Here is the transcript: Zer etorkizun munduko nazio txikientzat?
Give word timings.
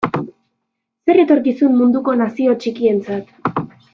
Zer 1.09 1.19
etorkizun 1.25 1.77
munduko 1.81 2.17
nazio 2.23 2.57
txikientzat? 2.65 3.31